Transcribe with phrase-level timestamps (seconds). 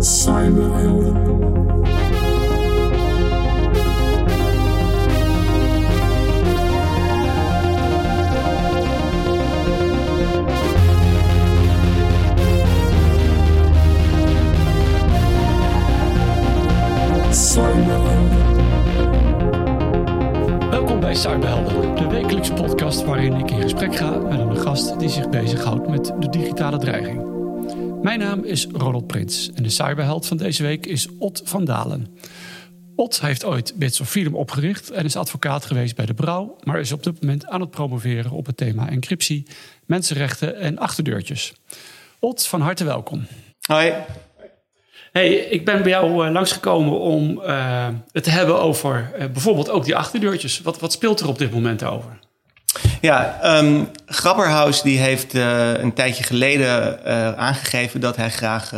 [0.00, 1.37] Cyberhelden.
[28.48, 32.18] Is Ronald Prins en de cyberheld van deze week is Ot van Dalen.
[32.96, 36.80] Ot heeft ooit Bits of Freedom opgericht en is advocaat geweest bij de Brouw, maar
[36.80, 39.46] is op dit moment aan het promoveren op het thema encryptie,
[39.86, 41.52] mensenrechten en achterdeurtjes.
[42.18, 43.26] Ot, van harte welkom.
[43.60, 43.92] Hoi.
[45.12, 49.70] Hey, ik ben bij jou uh, langsgekomen om uh, het te hebben over uh, bijvoorbeeld
[49.70, 50.60] ook die achterdeurtjes.
[50.60, 52.18] Wat, wat speelt er op dit moment over?
[53.00, 55.34] Ja, um, Grabberhaus die heeft
[55.82, 57.04] een tijdje geleden
[57.36, 58.72] aangegeven dat hij graag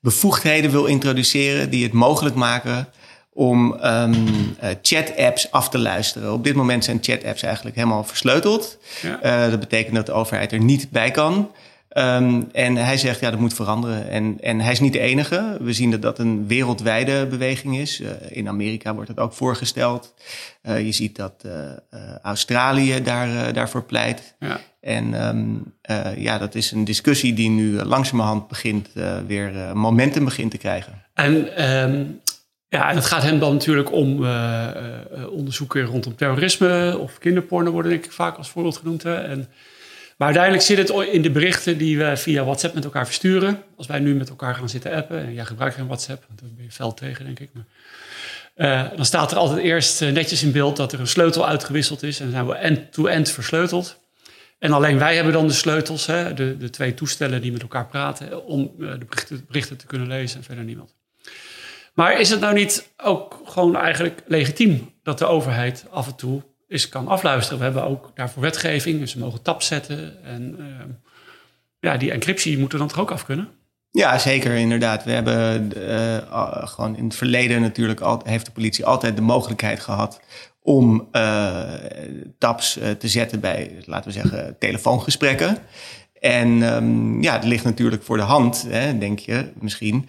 [0.00, 2.88] bevoegdheden wil introduceren die het mogelijk maken
[3.32, 6.32] om um, chat-apps af te luisteren.
[6.32, 8.78] Op dit moment zijn chat-apps eigenlijk helemaal versleuteld.
[9.02, 9.48] Ja.
[9.48, 11.50] dat betekent dat de overheid er niet bij kan.
[11.98, 14.08] Um, en hij zegt, ja, dat moet veranderen.
[14.08, 15.56] En, en hij is niet de enige.
[15.60, 18.00] We zien dat dat een wereldwijde beweging is.
[18.00, 20.14] Uh, in Amerika wordt het ook voorgesteld.
[20.62, 21.52] Uh, je ziet dat uh,
[22.22, 24.34] Australië daar, daarvoor pleit.
[24.38, 24.60] Ja.
[24.80, 25.74] En um,
[26.16, 28.88] ja, dat is een discussie die nu langzamerhand begint
[29.26, 31.02] weer momentum begint te krijgen.
[31.14, 32.20] En um,
[32.68, 34.26] ja, en het gaat hem dan natuurlijk om
[35.30, 39.02] onderzoeken rondom terrorisme of kinderporno worden denk ik vaak als voorbeeld genoemd.
[39.02, 39.14] Hè?
[39.14, 39.48] En
[40.22, 43.62] maar uiteindelijk zit het in de berichten die we via WhatsApp met elkaar versturen.
[43.76, 46.64] Als wij nu met elkaar gaan zitten appen, en jij gebruikt geen WhatsApp, dan ben
[46.64, 47.50] je fel tegen, denk ik.
[47.52, 47.64] Maar,
[48.90, 52.18] uh, dan staat er altijd eerst netjes in beeld dat er een sleutel uitgewisseld is.
[52.18, 53.98] En dan zijn we end-to-end versleuteld.
[54.58, 57.86] En alleen wij hebben dan de sleutels, hè, de, de twee toestellen die met elkaar
[57.86, 60.94] praten, om uh, de berichten, berichten te kunnen lezen en verder niemand.
[61.94, 66.42] Maar is het nou niet ook gewoon eigenlijk legitiem dat de overheid af en toe
[66.72, 67.58] is kan afluisteren.
[67.58, 70.24] We hebben ook daarvoor wetgeving, dus ze mogen tap zetten.
[70.24, 70.66] En uh,
[71.80, 73.48] ja, die encryptie moet er dan toch ook af kunnen?
[73.90, 75.04] Ja, zeker, inderdaad.
[75.04, 79.80] We hebben uh, gewoon in het verleden natuurlijk al, heeft de politie altijd de mogelijkheid
[79.80, 80.20] gehad
[80.62, 81.60] om uh,
[82.38, 85.58] taps te zetten bij, laten we zeggen, telefoongesprekken.
[86.20, 90.08] En um, ja, het ligt natuurlijk voor de hand, hè, denk je misschien,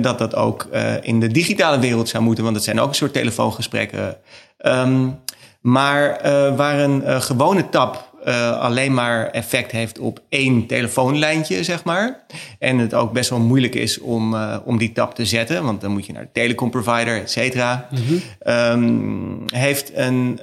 [0.00, 0.68] dat dat ook
[1.02, 4.16] in de digitale wereld zou moeten, want het zijn ook een soort telefoongesprekken.
[4.58, 5.18] Um,
[5.66, 11.64] maar uh, waar een uh, gewone tap uh, alleen maar effect heeft op één telefoonlijntje,
[11.64, 12.24] zeg maar.
[12.58, 15.90] En het ook best wel moeilijk is om, om die tap te zetten, want dan
[15.90, 17.88] moet je naar de telecomprovider, et cetera.
[17.90, 18.22] Mm -hmm.
[18.54, 20.40] um, heeft een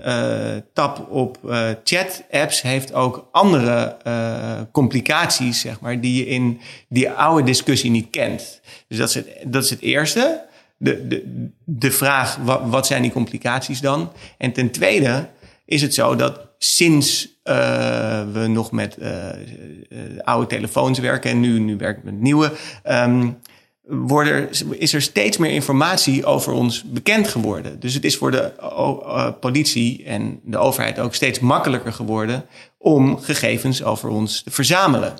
[0.74, 1.38] tap op
[1.84, 3.98] chat-apps heeft ook andere
[4.72, 8.62] complicaties, zeg maar, die je in die oude discussie niet kent.
[8.88, 10.42] Dus dat is het, dat is het eerste
[10.84, 14.12] de, de, de vraag, wat, wat zijn die complicaties dan?
[14.38, 15.28] En ten tweede
[15.66, 17.54] is het zo dat sinds uh,
[18.34, 19.10] we nog met uh,
[20.22, 22.52] oude telefoons werken en nu, nu werken we met nieuwe,
[22.90, 23.38] um,
[23.88, 27.80] worden, is er steeds meer informatie over ons bekend geworden.
[27.80, 28.52] Dus het is voor de
[29.40, 32.46] politie en de overheid ook steeds makkelijker geworden
[32.78, 35.14] om gegevens over ons te verzamelen.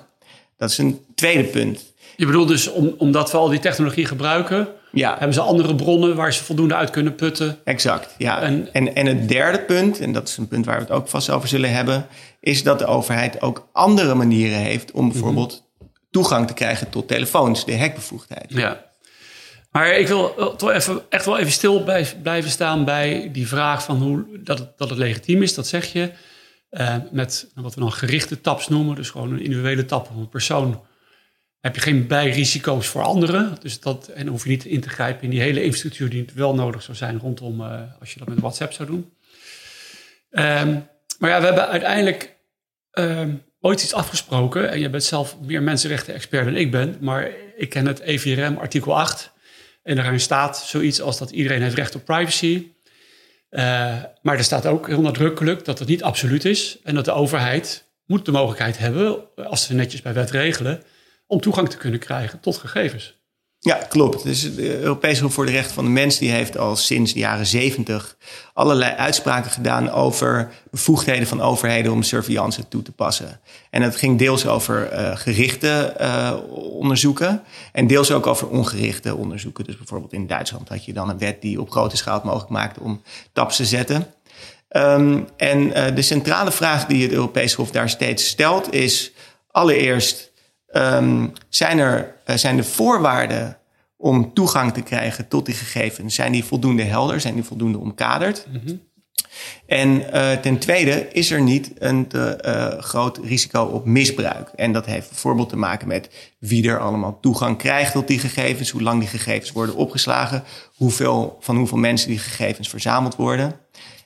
[0.56, 1.92] Dat is een tweede punt.
[2.16, 5.10] Je bedoelt dus om, omdat we al die technologie gebruiken, ja.
[5.10, 7.58] hebben ze andere bronnen waar ze voldoende uit kunnen putten.
[7.64, 8.42] Exact, ja.
[8.42, 11.08] En, en, en het derde punt, en dat is een punt waar we het ook
[11.08, 12.06] vast over zullen hebben,
[12.40, 15.62] is dat de overheid ook andere manieren heeft om bijvoorbeeld
[16.10, 18.46] toegang te krijgen tot telefoons, de hackbevoegdheid.
[18.48, 18.84] Ja.
[19.70, 21.84] Maar ik wil toch even, echt wel even stil
[22.22, 25.92] blijven staan bij die vraag van hoe dat het, dat het legitiem is, dat zeg
[25.92, 26.10] je.
[26.74, 30.28] Uh, met wat we dan gerichte taps noemen, dus gewoon een individuele tap van een
[30.28, 30.82] persoon
[31.60, 33.56] heb je geen bijrisico's voor anderen.
[33.60, 36.54] Dus dat, en hoef je niet in te grijpen in die hele infrastructuur die wel
[36.54, 39.12] nodig zou zijn rondom uh, als je dat met WhatsApp zou doen.
[40.30, 42.36] Um, maar ja, we hebben uiteindelijk
[42.92, 44.70] um, ooit iets afgesproken.
[44.70, 46.96] En je bent zelf meer mensenrechten-expert dan ik ben.
[47.00, 49.32] Maar ik ken het EVRM artikel 8.
[49.82, 52.72] En daarin staat zoiets als dat iedereen heeft recht op privacy.
[53.54, 56.78] Uh, maar er staat ook heel nadrukkelijk dat het niet absoluut is.
[56.82, 60.82] En dat de overheid moet de mogelijkheid hebben, als ze netjes bij wet regelen
[61.26, 63.23] om toegang te kunnen krijgen tot gegevens.
[63.64, 64.22] Ja, klopt.
[64.22, 67.18] Dus de Europese Hof voor de Rechten van de Mens die heeft al sinds de
[67.18, 68.16] jaren zeventig
[68.52, 73.40] allerlei uitspraken gedaan over bevoegdheden van overheden om surveillance toe te passen.
[73.70, 79.64] En dat ging deels over uh, gerichte uh, onderzoeken en deels ook over ongerichte onderzoeken.
[79.64, 82.50] Dus bijvoorbeeld in Duitsland had je dan een wet die op grote schaal het mogelijk
[82.50, 83.02] maakte om
[83.32, 84.06] taps te zetten.
[84.70, 89.12] Um, en uh, de centrale vraag die het Europese Hof daar steeds stelt is
[89.50, 90.32] allereerst
[90.76, 93.58] um, zijn, er, uh, zijn de voorwaarden
[93.96, 98.46] om toegang te krijgen tot die gegevens, zijn die voldoende helder, zijn die voldoende omkaderd?
[98.52, 98.80] Mm
[99.66, 104.48] En uh, ten tweede is er niet een te uh, groot risico op misbruik.
[104.56, 108.70] En dat heeft bijvoorbeeld te maken met wie er allemaal toegang krijgt tot die gegevens,
[108.70, 110.44] hoe lang die gegevens worden opgeslagen,
[110.74, 113.60] hoeveel, van hoeveel mensen die gegevens verzameld worden.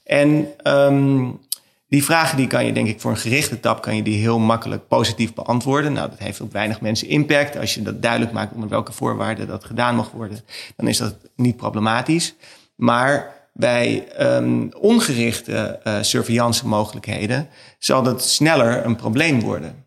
[0.05, 1.41] En um,
[1.89, 4.39] die vragen die kan je denk ik voor een gerichte tap kan je die heel
[4.39, 5.93] makkelijk positief beantwoorden.
[5.93, 7.57] Nou, dat heeft op weinig mensen impact.
[7.57, 10.41] Als je dat duidelijk maakt onder welke voorwaarden dat gedaan mag worden,
[10.77, 12.35] dan is dat niet problematisch.
[12.75, 17.49] Maar bij um, ongerichte uh, surveillance mogelijkheden
[17.79, 19.87] zal dat sneller een probleem worden.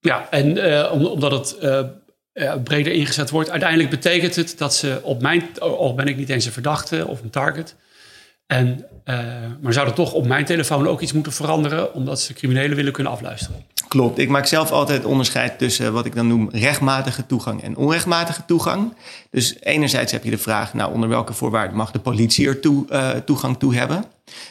[0.00, 1.56] Ja, en uh, omdat het
[2.34, 6.28] uh, breder ingezet wordt, uiteindelijk betekent het dat ze op mijn, al ben ik niet
[6.28, 7.76] eens een verdachte of een target,
[8.46, 9.18] en, uh,
[9.60, 13.12] maar zouden toch op mijn telefoon ook iets moeten veranderen, omdat ze criminelen willen kunnen
[13.12, 13.64] afluisteren?
[13.88, 14.18] Klopt.
[14.18, 18.94] Ik maak zelf altijd onderscheid tussen wat ik dan noem rechtmatige toegang en onrechtmatige toegang.
[19.30, 23.10] Dus enerzijds heb je de vraag, nou, onder welke voorwaarden mag de politie er uh,
[23.10, 24.04] toegang toe hebben?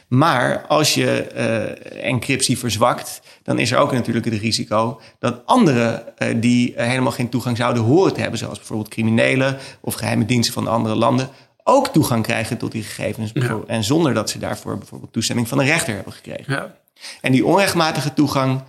[0.07, 6.03] Maar als je uh, encryptie verzwakt, dan is er ook natuurlijk het risico dat anderen
[6.35, 10.67] die helemaal geen toegang zouden horen te hebben, zoals bijvoorbeeld criminelen of geheime diensten van
[10.67, 11.29] andere landen,
[11.67, 13.31] ook toegang krijgen tot die gegevens.
[13.67, 16.53] En zonder dat ze daarvoor bijvoorbeeld toestemming van een rechter hebben gekregen.
[16.53, 16.75] Ja.
[17.21, 18.61] En die onrechtmatige toegang,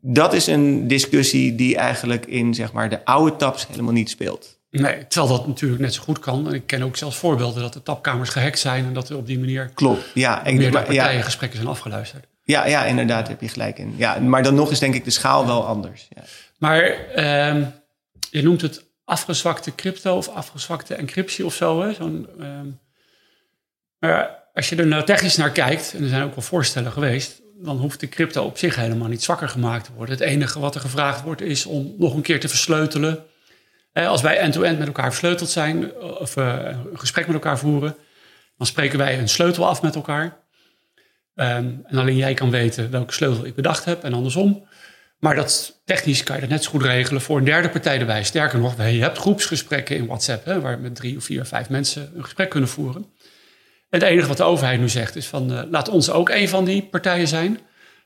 [0.00, 4.58] dat is een discussie die eigenlijk in zeg maar, de oude taps helemaal niet speelt.
[4.70, 6.48] Nee, terwijl dat natuurlijk net zo goed kan.
[6.48, 9.26] En ik ken ook zelfs voorbeelden dat de tapkamers gehackt zijn en dat er op
[9.26, 10.44] die manier Klopt, ja.
[10.44, 11.22] Ik meer partijen ja.
[11.22, 12.26] gesprekken zijn afgeluisterd.
[12.44, 13.94] Ja, ja, inderdaad, heb je gelijk in.
[13.96, 16.08] Ja, maar dan nog is denk ik de schaal wel anders.
[16.14, 16.22] Ja.
[16.58, 16.82] Maar
[17.16, 17.66] uh,
[18.30, 21.82] je noemt het afgezwakte crypto of afgezwakte encryptie of zo.
[21.82, 22.80] Um,
[23.98, 27.40] maar als je er nou technisch naar kijkt, en er zijn ook wel voorstellen geweest,
[27.62, 30.14] dan hoeft de crypto op zich helemaal niet zwakker gemaakt te worden.
[30.14, 33.24] Het enige wat er gevraagd wordt is om nog een keer te versleutelen.
[33.92, 37.96] Als wij end-to-end met elkaar versleuteld zijn, of uh, een gesprek met elkaar voeren,
[38.56, 40.24] dan spreken wij een sleutel af met elkaar.
[41.34, 44.67] Um, en alleen jij kan weten welke sleutel ik bedacht heb en andersom.
[45.18, 48.24] Maar dat, technisch kan je dat net zo goed regelen voor een derde partij erbij.
[48.24, 51.68] Sterker nog, je hebt groepsgesprekken in WhatsApp, hè, waar met drie of vier of vijf
[51.68, 53.06] mensen een gesprek kunnen voeren.
[53.90, 56.48] En het enige wat de overheid nu zegt is van, uh, laat ons ook een
[56.48, 57.58] van die partijen zijn.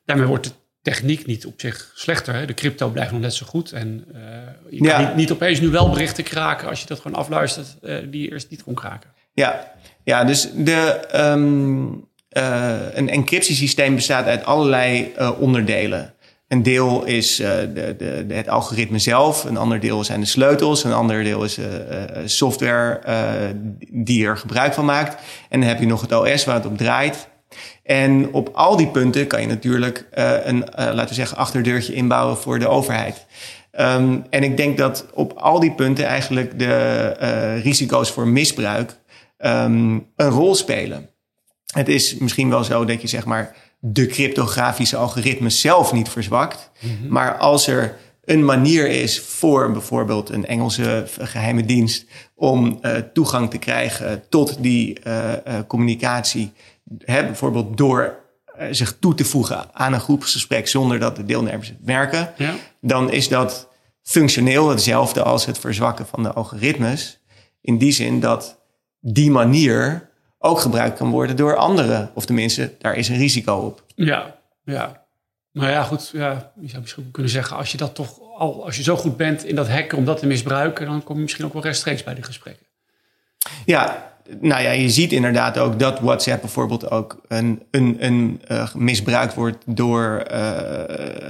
[0.04, 2.34] Daarmee wordt de techniek niet op zich slechter.
[2.34, 2.46] Hè.
[2.46, 3.72] De crypto blijft nog net zo goed.
[3.72, 4.20] En uh,
[4.70, 7.98] je kan niet, niet, opeens nu wel berichten kraken als je dat gewoon afluistert uh,
[8.10, 9.10] die je eerst niet kon kraken.
[9.32, 9.72] Ja,
[10.04, 12.08] ja dus de, um,
[12.94, 16.11] een encryptiesysteem bestaat uit allerlei onderdelen.
[16.52, 20.84] Een deel is uh, de, de, het algoritme zelf, een ander deel zijn de sleutels,
[20.84, 21.66] een ander deel is uh,
[22.24, 23.00] software
[23.90, 25.22] die er gebruik van maakt.
[25.48, 27.28] En dan heb je nog het OS waar het op draait.
[27.82, 30.06] En op al die punten kan je natuurlijk
[30.44, 33.26] een, laten we zeggen, achterdeurtje inbouwen voor de overheid.
[33.80, 38.98] Um, en ik denk dat op al die punten eigenlijk de risico's voor misbruik
[39.38, 41.08] um, een rol spelen.
[41.74, 46.70] Het is misschien wel zo dat je zeg maar de cryptografische algoritmes zelf niet verzwakt.
[46.80, 47.12] Mhm.
[47.12, 53.50] Maar als er een manier is voor bijvoorbeeld een Engelse geheime dienst om uh, toegang
[53.50, 56.52] te krijgen tot die uh, uh, communicatie,
[56.98, 58.20] hè, bijvoorbeeld door
[58.70, 62.54] zich toe te voegen aan een groepsgesprek zonder dat de deelnemers het merken, ja.
[62.80, 63.68] dan is dat
[64.02, 67.20] functioneel hetzelfde als het verzwakken van de algoritmes.
[67.60, 68.58] In die zin dat
[69.00, 70.10] die manier
[70.42, 72.10] ook gebruikt kan worden door anderen.
[72.14, 73.84] Of tenminste, daar is een risico op.
[73.94, 74.34] Ja,
[74.64, 75.06] ja.
[75.52, 78.76] Maar ja, goed, ja, je zou misschien kunnen zeggen, als je dat toch al, als
[78.76, 81.44] je zo goed bent in dat hacken om dat te misbruiken, dan kom je misschien
[81.44, 82.66] ook wel rechtstreeks bij die gesprekken.
[83.64, 88.74] Ja, nou ja, je ziet inderdaad ook dat WhatsApp bijvoorbeeld ook een, een, een uh,
[88.74, 90.38] misbruikt wordt door uh,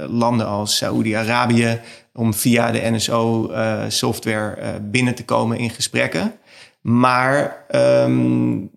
[0.07, 1.79] landen als Saoedi-Arabië
[2.13, 6.33] om via de NSO-software uh, binnen te komen in gesprekken.
[6.81, 8.69] Maar um,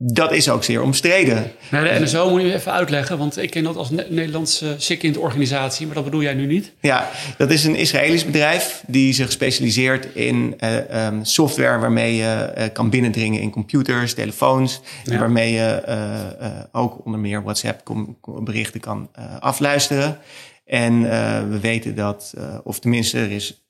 [0.00, 1.50] dat is ook zeer omstreden.
[1.70, 5.86] Nou, de NSO moet je even uitleggen, want ik ken dat als Nederlandse SICINT organisatie,
[5.86, 6.72] maar dat bedoel jij nu niet?
[6.80, 12.52] Ja, dat is een Israëlisch bedrijf die zich specialiseert in uh, um, software waarmee je
[12.58, 15.12] uh, kan binnendringen in computers, telefoons, ja.
[15.12, 17.82] en waarmee je uh, ook onder meer WhatsApp
[18.22, 20.18] berichten kan afluisteren.
[20.64, 21.02] En
[21.50, 23.67] we weten dat, of tenminste, er is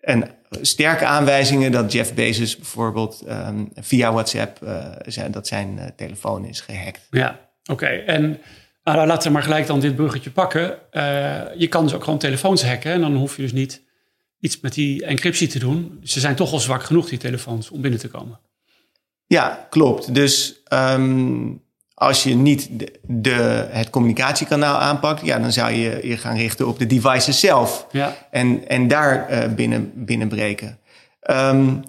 [0.00, 0.30] en
[0.60, 6.44] sterke aanwijzingen dat Jeff Bezos bijvoorbeeld um, via WhatsApp uh, zijn, dat zijn uh, telefoon
[6.44, 7.06] is gehackt.
[7.10, 7.72] Ja, oké.
[7.72, 8.04] Okay.
[8.04, 8.30] En
[8.84, 10.78] uh, laten we maar gelijk dan dit bruggetje pakken.
[10.92, 13.82] Uh, je kan dus ook gewoon telefoons hacken en dan hoef je dus niet
[14.40, 16.00] iets met die encryptie te doen.
[16.02, 18.38] Ze zijn toch al zwak genoeg, die telefoons, om binnen te komen.
[19.26, 20.14] Ja, klopt.
[20.14, 21.62] Dus um,
[22.00, 26.66] als je niet de, de, het communicatiekanaal aanpakt, ja, dan zou je je gaan richten
[26.66, 27.86] op de devices zelf.
[27.90, 28.16] Ja.
[28.30, 30.78] En, en daar uh, binnen, binnenbreken.
[31.30, 31.82] Um,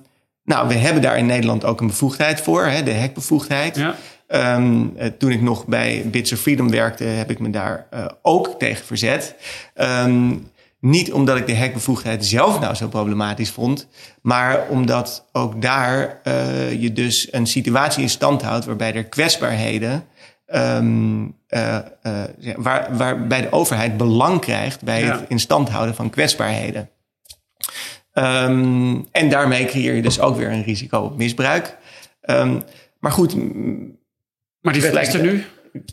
[0.43, 3.75] nou, we hebben daar in Nederland ook een bevoegdheid voor, hè, de hekbevoegdheid.
[3.75, 3.95] Ja.
[4.27, 8.05] Ehm, eh, toen ik nog bij Bits of Freedom werkte, heb ik me daar uh,
[8.21, 9.35] ook tegen verzet.
[9.75, 10.50] Um,
[10.81, 13.87] niet omdat ik de hekbevoegdheid zelf nou zo problematisch vond,
[14.21, 20.05] maar omdat ook daar uh, je dus een situatie in stand houdt waarbij er kwetsbaarheden,
[20.53, 21.35] um,
[22.55, 25.19] waar, waarbij de overheid belang krijgt bij ja.
[25.19, 26.89] het in stand houden van kwetsbaarheden.
[28.13, 31.77] Um, en daarmee creëer je dus ook weer een risico op misbruik.
[32.25, 32.63] Um,
[32.99, 33.35] maar goed.
[34.61, 35.43] Maar die wet is er nu?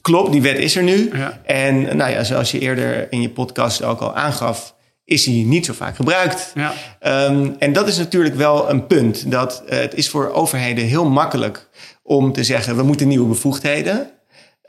[0.02, 1.16] Klopt, die wet is er nu.
[1.16, 1.40] Ja.
[1.44, 4.76] En nou ja, zoals je eerder in je podcast ook al aangaf,
[5.08, 6.52] is die niet zo vaak gebruikt.
[6.54, 6.72] Ja.
[7.26, 9.30] Um, en dat is natuurlijk wel een punt.
[9.30, 11.68] Dat uh, het is voor overheden heel makkelijk
[12.02, 14.10] om te zeggen: we moeten nieuwe bevoegdheden.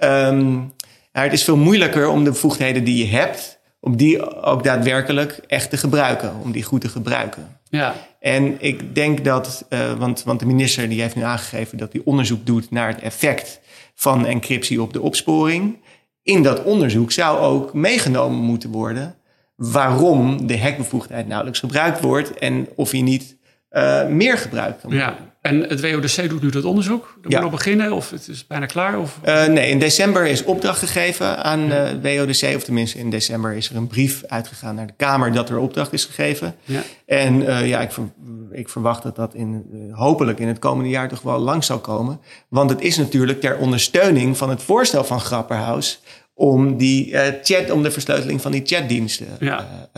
[0.03, 0.73] Um,
[1.11, 5.39] maar het is veel moeilijker om de bevoegdheden die je hebt om die ook daadwerkelijk
[5.47, 7.59] echt te gebruiken, om die goed te gebruiken.
[7.69, 7.95] Ja.
[8.19, 12.01] En ik denk dat, uh, want, want de minister die heeft nu aangegeven dat hij
[12.05, 13.59] onderzoek doet naar het effect
[13.95, 15.77] van encryptie op de opsporing.
[16.23, 19.15] In dat onderzoek zou ook meegenomen moeten worden
[19.59, 23.37] waarom de hekbevoegdheid nauwelijks gebruikt wordt en of hij niet
[23.71, 25.07] uh, meer gebruikt kan worden.
[25.07, 27.17] Ja, en het WODC doet nu dat onderzoek.
[27.21, 27.41] Dat ja.
[27.41, 28.99] moet nog beginnen of het is bijna klaar?
[28.99, 29.19] Of?
[29.25, 31.91] Uh, nee, in december is opdracht gegeven aan ja.
[31.91, 32.55] uh, WODC.
[32.55, 35.93] Of tenminste, in december is er een brief uitgegaan naar de Kamer dat er opdracht
[35.93, 36.55] is gegeven.
[36.63, 36.81] Ja.
[37.05, 38.03] En uh, ja, ik, ver,
[38.51, 42.19] ik, verwacht dat dat in, hopelijk in het komende jaar toch wel lang zal komen.
[42.49, 46.01] Want het is natuurlijk ter ondersteuning van het voorstel van Grapperhaus
[46.39, 49.27] om die chat, om de versleuteling van die chatdiensten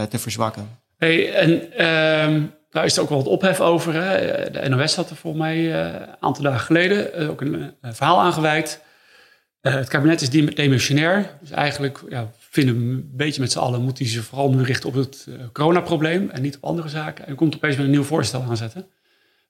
[0.10, 0.80] te verzwakken.
[0.98, 3.94] Hey, en um daar is er ook wel wat ophef over.
[3.94, 4.50] Hè.
[4.52, 8.82] De NOS had er volgens mij uh, een aantal dagen geleden ook een verhaal aangeweid.
[9.62, 11.38] het kabinet is demissionair.
[11.40, 13.82] Dus eigenlijk ja, vinden we een beetje met z'n allen...
[13.82, 16.30] moet hij zich vooral nu richten op het coronaprobleem...
[16.30, 17.28] en niet op andere zaken.
[17.28, 18.86] En komt opeens met een nieuw voorstel aanzetten.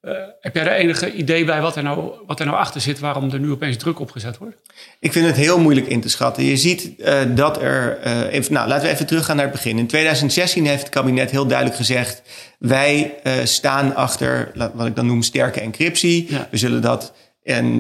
[0.02, 3.00] Uh, heb jij er enige idee bij wat er, nou, wat er nou achter zit,
[3.00, 4.56] waarom er nu opeens druk op gezet wordt?
[5.00, 6.44] Ik vind het heel moeilijk in te schatten.
[6.44, 8.00] Je ziet uh, dat er.
[8.06, 9.78] Uh, even, nou, laten we even teruggaan naar het begin.
[9.78, 12.22] In 2016 heeft het kabinet heel duidelijk gezegd:
[12.60, 16.32] wij staan achter wat ik dan noem sterke encryptie.
[16.32, 16.48] Ja.
[16.52, 17.14] We zullen dat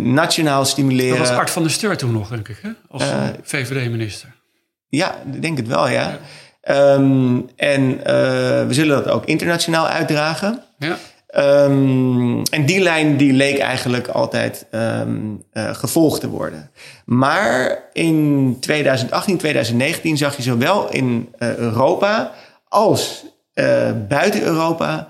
[0.04, 1.18] nationaal stimuleren.
[1.18, 2.70] Dat was Art van der Steur toen nog, denk ik, hè?
[2.90, 3.04] als
[3.44, 4.30] VVD-minister.
[4.88, 6.20] Ja, ik denk het wel, ja.
[6.62, 6.94] ja.
[6.94, 7.98] Um, en
[8.68, 10.63] we zullen dat ook internationaal uitdragen.
[10.78, 10.98] Ja.
[11.38, 16.72] Um, en die lijn die leek eigenlijk altijd um, gevolgd te worden.
[17.06, 22.32] Maar in 2018, 2019 zag je zowel in uh, Europa
[22.68, 25.08] als uh, buiten Europa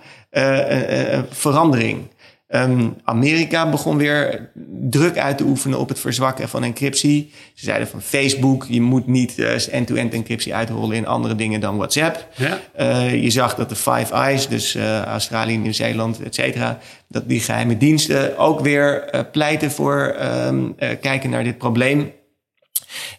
[1.30, 2.11] verandering.
[2.54, 4.50] Um, Amerika begon weer
[4.90, 7.32] druk uit te oefenen op het verzwakken van encryptie.
[7.54, 11.78] Ze zeiden van Facebook, je moet niet uh, end-to-end encryptie uitrollen in andere dingen dan
[11.78, 12.28] WhatsApp.
[12.36, 12.60] Ja.
[12.80, 17.40] Uh, je zag dat de Five Eyes, dus uh, Australië, Nieuw-Zeeland, et cetera, dat die
[17.40, 20.16] geheime diensten ook weer pleiten voor
[20.46, 22.12] um, kijken naar dit probleem.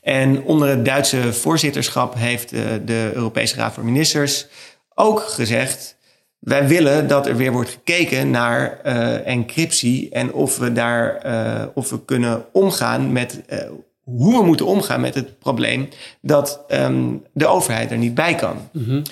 [0.02, 2.50] En onder het Duitse voorzitterschap heeft
[2.86, 4.46] de Europese Raad voor Ministers
[4.94, 5.96] ook gezegd
[6.42, 11.62] wij willen dat er weer wordt gekeken naar uh, encryptie en of we daar uh,
[11.75, 13.58] of we kunnen omgaan met uh,
[14.02, 15.88] hoe we moeten omgaan met het probleem
[16.20, 18.56] dat um, de overheid er niet bij kan.
[18.72, 19.02] Mm -hmm.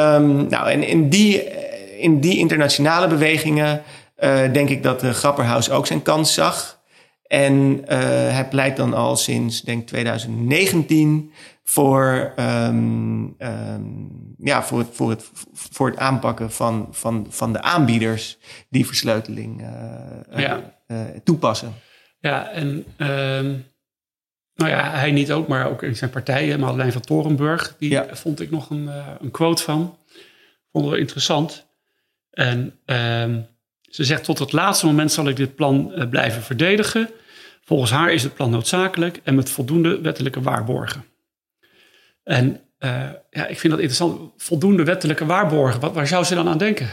[0.00, 1.42] um, nou, en in die,
[1.98, 3.82] in die internationale bewegingen
[4.52, 6.80] denk ik dat de Grapperhaus ook zijn kans zag.
[7.26, 7.82] En
[8.28, 11.32] hij pleit dan al sinds, denk 2019
[11.68, 17.62] voor, um, um, ja, voor, het, voor, het, voor het aanpakken van, van, van de
[17.62, 18.38] aanbieders
[18.70, 20.80] die versleuteling uh, ja.
[20.86, 21.74] uh, toepassen.
[22.20, 23.64] Ja, en um,
[24.54, 28.06] nou ja, hij niet ook, maar ook in zijn partij, Madeleine van Torenburg, die ja.
[28.10, 29.98] vond ik nog een, een quote van.
[30.72, 31.66] Vond wel interessant.
[32.30, 32.78] En
[33.82, 37.10] ze zegt: Tot het laatste moment zal ik dit plan blijven verdedigen.
[37.60, 41.04] Volgens haar is het plan noodzakelijk en met voldoende wettelijke waarborgen.
[42.28, 42.90] En uh,
[43.30, 44.20] ja, ik vind dat interessant.
[44.36, 45.80] Voldoende wettelijke waarborgen.
[45.80, 46.88] Wat, waar zou ze dan aan denken?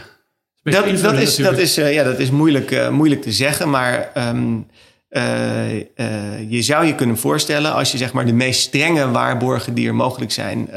[0.62, 3.70] Dat, dat, is, dat, is, uh, ja, dat is moeilijk, uh, moeilijk te zeggen.
[3.70, 4.66] Maar um,
[6.48, 7.72] je zou je kunnen voorstellen...
[7.72, 10.68] als je zeg maar, de meest strenge waarborgen die er mogelijk zijn...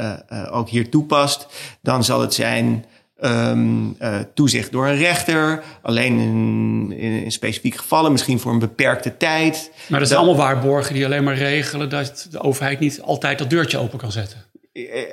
[0.50, 1.46] ook hier toepast...
[1.82, 2.84] dan zal het zijn...
[3.24, 8.58] Um, uh, toezicht door een rechter, alleen in, in, in, specifieke gevallen, misschien voor een
[8.58, 9.72] beperkte tijd.
[9.88, 13.50] Maar dat zijn allemaal waarborgen die alleen maar regelen dat de overheid niet altijd dat
[13.50, 14.49] deurtje open kan zetten.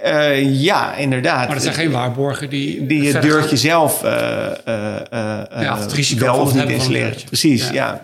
[0.06, 1.46] Uh, ja, inderdaad.
[1.46, 2.86] Maar dat zijn geen waarborgen die...
[2.86, 4.10] Die het deurtje zelf uh,
[4.66, 7.24] ja, het risico wel of niet installeren.
[7.26, 8.02] Precies, ja.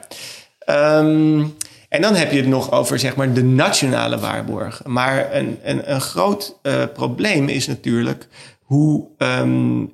[0.66, 0.98] ja.
[1.00, 1.56] Um,
[1.90, 4.92] en dan heb je het nog over zeg maar, de nationale waarborgen.
[4.92, 6.60] Maar een, een, een groot
[6.94, 8.28] probleem is natuurlijk
[8.62, 9.94] hoe um,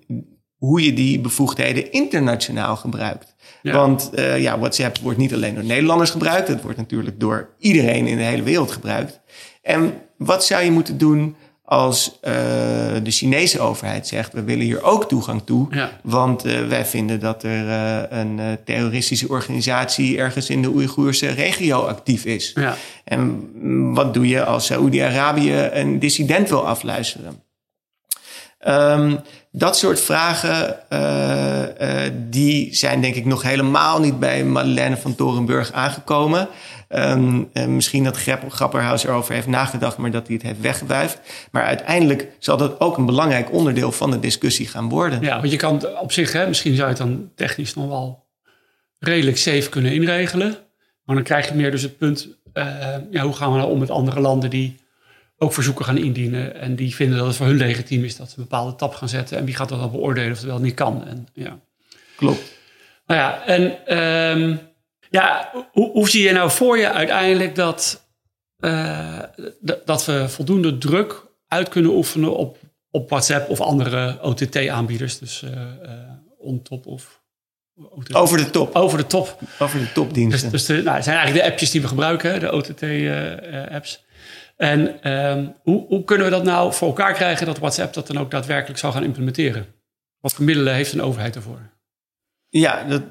[0.57, 3.35] hoe je die bevoegdheden internationaal gebruikt.
[3.63, 8.07] Want uh, ja, WhatsApp wordt niet alleen door Nederlanders gebruikt, het wordt natuurlijk door iedereen
[8.07, 9.19] in de hele wereld gebruikt.
[9.61, 11.35] En wat zou je moeten doen
[11.69, 12.31] als uh,
[13.03, 15.91] de Chinese overheid zegt: we willen hier ook toegang toe, ja.
[16.03, 21.79] want uh, wij vinden dat er uh, een terroristische organisatie ergens in de Oeigoerse regio
[21.79, 22.51] actief is.
[22.55, 22.75] Ja.
[23.03, 23.49] En
[23.93, 27.47] wat doe je als Saoedi-Arabië een dissident wil afluisteren?
[28.67, 29.19] Um,
[29.51, 35.15] dat soort vragen, uh, uh, die zijn denk ik nog helemaal niet bij Madeleine van
[35.15, 36.47] Torenburg aangekomen.
[36.89, 38.17] Um, uh, misschien dat
[38.49, 41.19] Grapperhaus erover heeft nagedacht, maar dat hij het heeft weggewuifd.
[41.51, 45.21] Maar uiteindelijk zal dat ook een belangrijk onderdeel van de discussie gaan worden.
[45.21, 48.25] Ja, want je kan op zich, hè, misschien zou je het dan technisch nog wel
[48.97, 50.57] redelijk safe kunnen inregelen.
[51.03, 52.27] Maar dan krijg je meer dus het punt,
[53.11, 54.87] ja, hoe gaan we nou om met andere landen die
[55.39, 56.55] ook verzoeken gaan indienen.
[56.55, 59.09] En die vinden dat het voor hun legitiem is dat ze een bepaalde tap gaan
[59.09, 59.37] zetten.
[59.37, 61.07] En wie gaat dat dan beoordelen of het wel niet kan.
[61.07, 61.59] En, ja.
[62.15, 62.57] Klopt.
[63.05, 64.59] Nou ja, en um,
[65.09, 68.07] ja, hoe, hoe, zie je nou voor je uiteindelijk dat,
[68.59, 69.19] uh,
[69.85, 72.57] dat we voldoende druk uit kunnen oefenen op,
[72.91, 75.19] op WhatsApp of andere OTT-aanbieders?
[75.19, 75.91] Dus uh, uh,
[76.37, 77.21] on-top of
[77.75, 78.15] OTT.
[78.15, 78.75] Over de top.
[78.75, 79.39] Over de top.
[79.59, 80.51] Over de topdiensten.
[80.51, 84.03] Dus, dus de, nou, het zijn eigenlijk de appjes die we gebruiken, de OTT-apps.
[84.59, 88.19] En ehm, hoe, hoe, kunnen we dat nou voor elkaar krijgen dat WhatsApp dat dan
[88.19, 89.67] ook daadwerkelijk zou gaan implementeren?
[90.19, 91.59] Wat voor middelen heeft een overheid ervoor?
[92.49, 93.01] Ja, dat,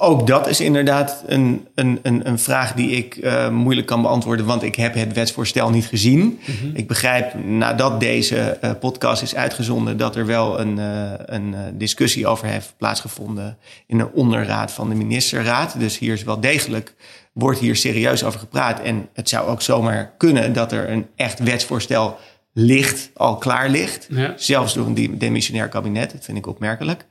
[0.00, 4.46] ook dat is inderdaad een, een, een, een vraag die ik uh, moeilijk kan beantwoorden,
[4.46, 6.40] want ik heb het wetsvoorstel niet gezien.
[6.46, 6.70] Mm-hmm.
[6.74, 12.26] Ik begrijp nadat deze uh, podcast is uitgezonden dat er wel een, uh, een discussie
[12.26, 15.78] over heeft plaatsgevonden in een onderraad van de ministerraad.
[15.78, 16.94] Dus hier is wel degelijk
[17.36, 18.80] wordt hier serieus over gepraat.
[18.80, 22.18] En het zou ook zomaar kunnen dat er een echt wetsvoorstel
[22.52, 24.06] ligt, al klaar ligt.
[24.10, 24.32] Ja.
[24.36, 26.12] Zelfs door een demissionair kabinet.
[26.12, 27.06] Dat vind ik opmerkelijk.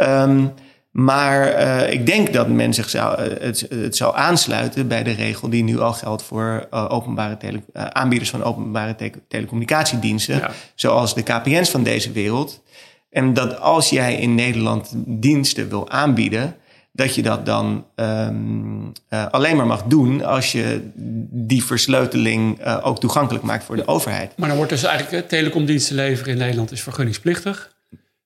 [0.00, 0.52] Um,
[0.90, 5.10] maar uh, ik denk dat men zich zou, uh, het, het zou aansluiten bij de
[5.10, 10.50] regel die nu al geldt voor uh, openbare tele, aanbieders van openbare te telecommunicatiediensten, ja.
[10.74, 12.62] zoals de KPN's van deze wereld.
[13.10, 16.56] En dat als jij in Nederland diensten wil aanbieden,
[16.96, 20.90] dat je dat dan um, uh, alleen maar mag doen als je
[21.30, 24.32] die versleuteling uh, ook toegankelijk maakt voor de overheid.
[24.36, 27.74] Maar dan wordt dus eigenlijk telecomdiensten leveren in Nederland is vergunningsplichtig.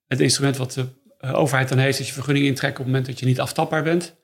[0.06, 0.87] Het instrument wat de
[1.33, 4.14] overheid dan heeft is je vergunning intrekken op het moment dat je niet aftapbaar bent.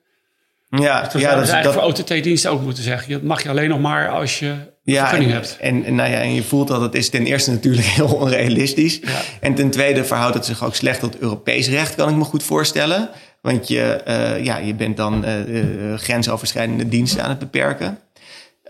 [0.69, 3.13] Ja, dus ja, dat is eigenlijk voor OTT-diensten ook moeten zeggen.
[3.13, 5.57] Dat mag je alleen nog maar als je ja, vergunning en, hebt.
[5.61, 8.99] En, en, nou ja, en je voelt dat het is ten eerste natuurlijk heel onrealistisch.
[9.03, 9.21] Ja.
[9.41, 12.43] En ten tweede verhoudt het zich ook slecht tot Europees recht, kan ik me goed
[12.43, 13.11] voorstellen.
[13.47, 17.99] Want je, uh, ja, je bent dan uh, uh, grensoverschrijdende diensten aan het beperken.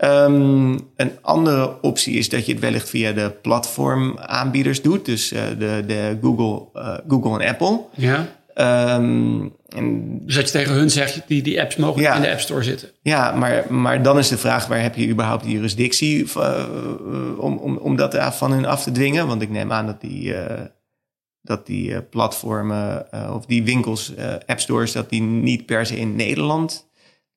[0.03, 5.05] Um, een andere optie is dat je het wellicht via de platformaanbieders doet.
[5.05, 6.67] Dus de, de Google,
[7.07, 7.79] Google en Apple.
[7.95, 8.27] Ja.
[8.95, 12.31] Um, en, dus dat je tegen hun zegt, die, die apps mogen ja, in de
[12.31, 12.89] App Store zitten.
[13.01, 16.25] Ja, maar, maar dan is de vraag, waar heb je überhaupt die jurisdictie
[17.37, 19.27] om, om, om dat van hun af te dwingen?
[19.27, 20.33] Want ik neem aan dat die
[21.47, 25.85] dat die uh, platformen uh, of die winkels, uh, app stores, dat die niet per
[25.85, 26.89] se in Nederland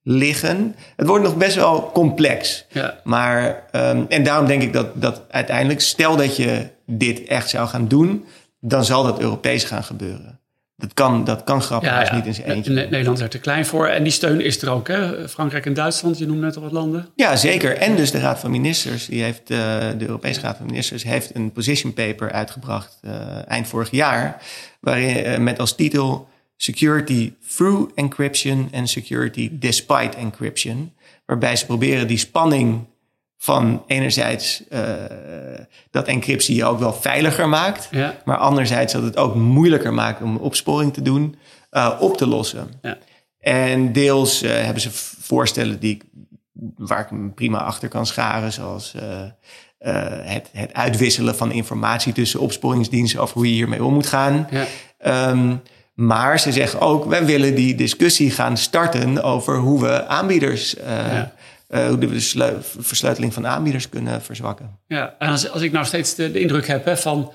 [0.02, 0.74] liggen.
[0.96, 2.66] Het wordt nog best wel complex.
[2.68, 3.00] Ja.
[3.04, 7.68] Maar, um, en daarom denk ik dat, dat uiteindelijk, stel dat je dit echt zou
[7.68, 8.24] gaan doen,
[8.60, 10.39] dan zal dat Europees gaan gebeuren.
[10.80, 12.14] Dat kan, dat kan grappig, ja, ja.
[12.14, 12.72] niet in zijn eentje.
[12.72, 13.86] Nederland is er te klein voor.
[13.86, 15.28] En die steun is er ook, hè?
[15.28, 17.08] Frankrijk en Duitsland, je noemt net al wat landen.
[17.14, 17.76] Ja, zeker.
[17.76, 19.58] En dus de Raad van Ministers, die heeft, uh,
[19.98, 23.12] de Europese Raad van Ministers, heeft een position paper uitgebracht uh,
[23.48, 24.42] eind vorig jaar.
[24.80, 30.92] Waarin uh, met als titel Security Through Encryption en Security Despite Encryption.
[31.26, 32.84] Waarbij ze proberen die spanning
[33.42, 34.80] van enerzijds uh,
[35.90, 38.14] dat encryptie je ook wel veiliger maakt, ja.
[38.24, 41.36] maar anderzijds dat het ook moeilijker maakt om opsporing te doen,
[41.72, 42.68] uh, op te lossen.
[42.82, 42.98] Ja.
[43.40, 46.02] En deels uh, hebben ze voorstellen die ik,
[46.76, 48.94] waar ik me prima achter kan scharen, zoals
[49.78, 54.48] het, het uitwisselen van informatie tussen opsporingsdiensten over hoe je hiermee om moet gaan.
[54.50, 55.30] Ja.
[55.30, 55.62] Um,
[55.94, 61.32] maar ze zeggen ook, wij willen die discussie gaan starten over hoe we aanbieders ja
[61.70, 64.78] uh, de versleuteling van aanbieders kunnen verzwakken.
[64.86, 67.32] Ja, en als, als ik nou steeds de, indruk heb hè, van.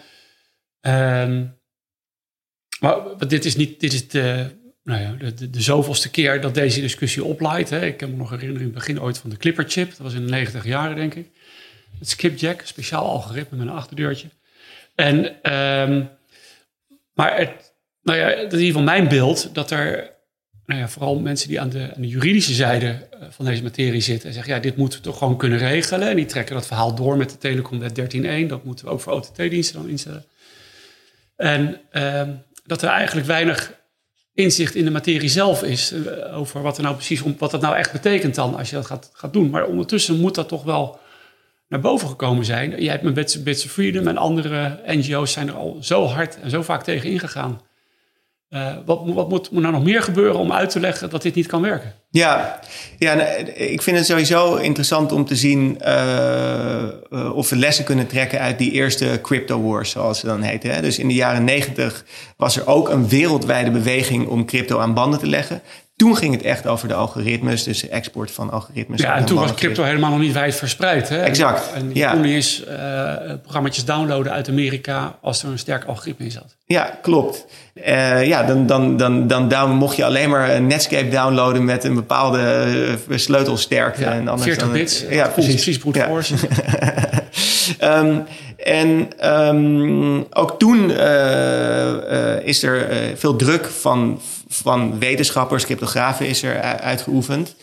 [0.82, 1.58] Um,
[2.80, 3.80] maar dit is niet.
[3.80, 4.50] Dit is de,
[4.84, 7.70] nou ja, de, de, zoveelste keer dat deze discussie oplaait.
[7.70, 7.86] Hè.
[7.86, 9.90] Ik kan me nog herinneren in het begin ooit van de Clipperchip.
[9.90, 11.30] Dat was in de 90 jaren, denk ik.
[12.00, 14.28] Het skipjack, speciaal algoritme met een achterdeurtje.
[14.96, 15.16] En,
[15.54, 16.10] um,
[17.14, 20.15] maar het, nou ja, dat is in ieder geval mijn beeld dat er
[20.66, 24.02] nou ja, vooral mensen die aan de, aan de, juridische zijde eh, van deze materie
[24.02, 26.10] zitten en zeggen, ja, dit moeten we toch gewoon kunnen regelen.
[26.10, 28.48] En die trekken dat verhaal door met de Telecomwet 13.1.
[28.48, 30.26] Dat moeten we ook voor OTT-diensten dan instellen.
[31.36, 32.22] En, uh,
[32.66, 33.74] dat er eigenlijk weinig
[34.34, 35.92] inzicht in de materie zelf is.
[35.92, 38.86] eh, over wat er nou precies, wat dat nou echt betekent dan als je dat
[38.86, 39.50] gaat, gaat doen.
[39.50, 41.00] Maar ondertussen moet dat toch wel
[41.68, 42.70] naar boven gekomen zijn.
[42.70, 46.50] Jij hebt met Bits of Freedom en andere NGO's zijn er al zo hard en
[46.50, 47.62] zo vaak tegen ingegaan.
[48.56, 51.36] Eh, wat wat moet, moet nou nog meer gebeuren om uit te leggen dat dit
[51.36, 51.94] niet kan werken?
[52.10, 52.60] Ja,
[52.98, 57.86] ja nou, ik vind het sowieso interessant om te zien uh, uh, of we lessen
[57.86, 60.74] kunnen trekken uit die eerste crypto wars, zoals ze dan heten.
[60.74, 60.82] Hè?
[60.82, 62.06] Dus in de jaren negentig
[62.38, 65.62] was er ook een wereldwijde beweging om crypto aan banden te leggen.
[65.96, 69.02] Toen ging het echt over de algoritmes, dus de export van algoritmes.
[69.02, 71.10] Ja, en toen was crypto helemaal nog niet wijd verspreid.
[71.10, 71.22] Hè?
[71.22, 71.72] Exact.
[71.74, 72.24] En, en ja.
[72.24, 76.56] eens uh, programma's downloaden uit Amerika als er een sterk algoritme in zat.
[76.66, 77.46] Ja, klopt.
[77.74, 81.84] Uh, ja, dan, dan, dan, dan down, mocht je alleen maar een Netscape downloaden met
[81.84, 82.68] een bepaalde
[83.08, 84.02] uh, sleutelsterkte.
[84.02, 85.02] Ja, en anders 40 dan bits.
[85.02, 85.54] Het, ja, precies.
[85.54, 86.06] Precies brute ja.
[86.06, 86.36] force.
[87.82, 88.24] um,
[88.58, 90.92] en um, ook toen
[92.44, 97.56] is er veel druk van, van wetenschappers, cryptografen is er uitgeoefend.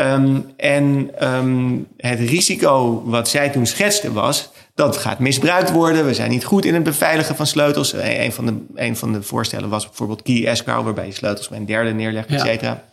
[0.00, 6.06] Um, en um, het risico wat zij toen schetste was dat gaat misbruikt worden.
[6.06, 7.92] We zijn niet goed in het beveiligen van sleutels.
[7.92, 11.58] Een van de, een van de voorstellen was bijvoorbeeld key escrow, waarbij je sleutels bij
[11.58, 12.84] een derde neerlegt, et cetera.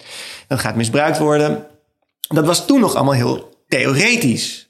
[0.47, 1.65] Dat gaat misbruikt worden.
[2.27, 4.69] Dat was toen nog allemaal heel theoretisch.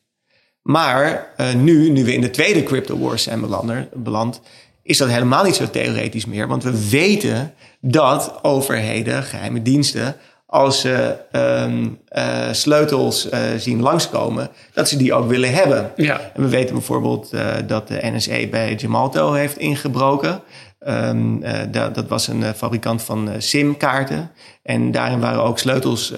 [0.62, 3.46] Maar uh, nu, nu we in de tweede crypto wars zijn
[3.94, 4.42] beland,
[4.86, 6.48] is dat helemaal niet zo theoretisch meer.
[6.48, 14.50] Want we weten dat overheden, geheime diensten, als ze um, uh, sleutels uh, zien langskomen,
[14.74, 15.92] dat ze die ook willen hebben.
[15.96, 16.32] Ja.
[16.34, 20.42] En we weten bijvoorbeeld uh, dat de NSA bij Gemalto heeft ingebroken.
[20.88, 24.32] Um, dat, dat, was een fabrikant van SIM-kaarten.
[24.64, 26.14] En daarin waren ook sleutels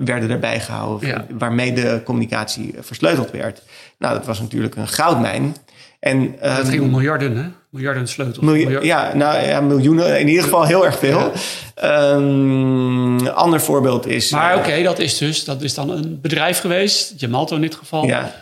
[0.00, 1.26] werden erbij gehouden, Ja.
[1.38, 3.62] waarmee de communicatie versleuteld werd.
[3.98, 5.56] Nou, dat was natuurlijk een goudmijn.
[6.00, 7.44] En, um, ging om miljarden, hè?
[7.72, 8.44] Miljarden sleutels.
[8.44, 10.20] Miljoen, ja, nou ja, miljoenen.
[10.20, 11.32] In ieder geval heel erg veel.
[11.74, 14.30] Een ander voorbeeld is...
[14.30, 17.74] Maar eh, oké, dat is dus dat is dan een bedrijf geweest, Gemalto in dit
[17.74, 18.34] geval, Ja,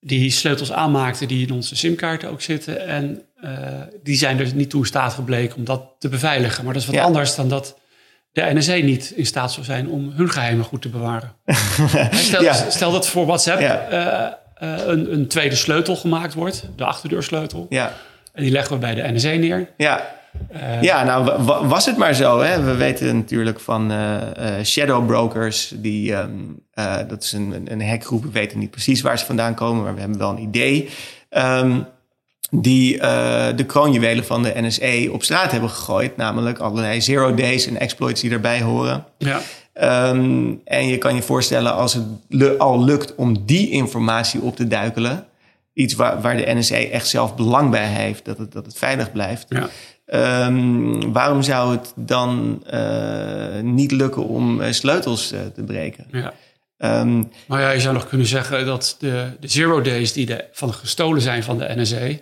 [0.00, 2.86] die sleutels aanmaakte die in onze simkaarten ook zitten.
[2.86, 3.50] En eh,
[4.02, 6.64] die zijn er niet toe in staat gebleken om dat te beveiligen.
[6.64, 7.02] Maar dat is wat Ja.
[7.04, 7.78] anders dan dat
[8.32, 11.32] de NSA niet in staat zou zijn om hun geheimen goed te bewaren.
[12.12, 12.70] stel, Ja.
[12.70, 13.86] stel dat voor WhatsApp Ja.
[14.54, 17.66] eh, een, een tweede sleutel gemaakt wordt, de achterdeursleutel.
[17.68, 17.92] ja,
[18.32, 19.68] En die leggen we bij de NSA neer.
[19.76, 20.18] ja.
[20.48, 22.40] Eh, Ja, nou wa- wa- was het maar zo.
[22.40, 22.62] Hè?
[22.62, 24.16] We weten natuurlijk van eh,
[24.64, 25.72] shadow brokers.
[25.76, 26.28] Die, ehm,
[26.74, 28.22] eh, dat is een, een hackgroep.
[28.22, 30.88] We weten niet precies waar ze vandaan komen, maar we hebben wel een idee.
[31.28, 31.78] Ehm,
[32.50, 32.98] die
[33.56, 36.16] de kroonjuwelen van de NSA op straat hebben gegooid.
[36.16, 39.04] Namelijk allerlei zero days en exploits die daarbij horen.
[39.18, 39.40] ja.
[39.72, 41.94] Ehm, en je kan je voorstellen als
[42.28, 45.24] het al lukt om die informatie op te duikelen.
[45.80, 49.12] Iets waar, waar de NSA echt zelf belang bij heeft, dat het, dat het veilig
[49.12, 49.46] blijft.
[49.48, 49.68] Ja.
[50.06, 56.06] Ehm, waarom zou het dan eh, niet lukken om eh, sleutels eh, te breken?
[56.12, 56.32] ja.
[56.76, 60.44] Ehm, Maar ja, je zou nog kunnen zeggen dat de, de zero days die de,
[60.52, 62.18] van gestolen zijn van de NSA, dat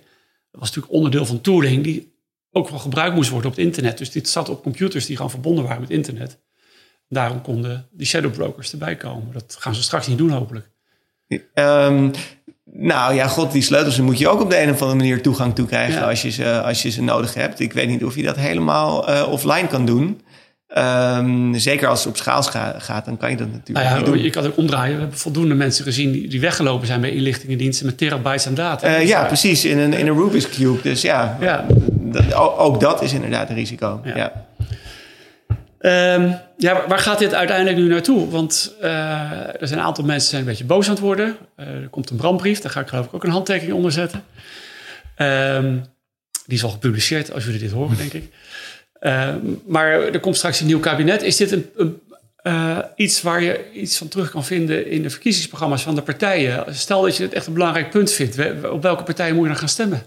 [0.51, 2.16] was natuurlijk onderdeel van tooling die
[2.51, 3.99] ook wel gebruikt moest worden op het internet.
[3.99, 6.38] Dus dit zat op computers die gewoon verbonden waren met internet.
[7.09, 9.33] Daarom konden die shadow brokers erbij komen.
[9.33, 10.71] Dat gaan ze straks niet doen, hopelijk.
[11.55, 12.11] ehm,
[12.73, 15.55] nou ja, god, die sleutels moet je ook op de een of andere manier toegang
[15.55, 16.09] toe krijgen Ja.
[16.09, 17.61] als, je ze, als je ze nodig hebt.
[17.61, 20.21] Ik weet niet of je dat helemaal eh, offline kan doen.
[20.69, 24.07] Ehm, zeker als het op schaal scha- gaat, dan kan je dat natuurlijk Nou niet
[24.07, 24.23] ja, doen.
[24.23, 24.95] je kan het ook omdraaien.
[24.95, 28.87] We hebben voldoende mensen gezien die, die weggelopen zijn bij inlichtingendiensten met terabytes aan data.
[28.87, 30.79] Eh, Dus ja, daar- precies, in een, in een Rubik's Cube.
[30.83, 31.65] Dus ja, Ja.
[31.91, 34.01] dat- ook dat is inderdaad een risico.
[34.05, 34.33] Ja.
[35.79, 38.31] Ehm, ja, waar gaat dit uiteindelijk nu naartoe?
[38.31, 38.91] Want eh,
[39.61, 41.37] er zijn een aantal mensen zijn een beetje boos aan het worden.
[41.57, 44.25] Eh, er komt een brandbrief, daar ga ik geloof ik ook een handtekening onder zetten.
[45.14, 45.77] Ehm,
[46.47, 48.33] die is al gepubliceerd als jullie dit horen, denk ik.
[49.01, 51.23] Ehm, maar er komt straks een nieuw kabinet.
[51.23, 52.01] Is dit een, een,
[52.37, 56.64] eh, iets waar je iets van terug kan vinden in de verkiezingsprogramma's van de partijen?
[56.75, 58.64] Stel dat je het echt een belangrijk punt vindt.
[58.71, 60.03] Op welke partij moet je dan gaan stemmen?